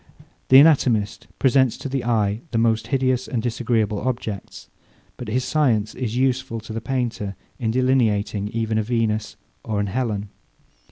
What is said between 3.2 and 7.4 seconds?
and disagreeable objects; but his science is useful to the painter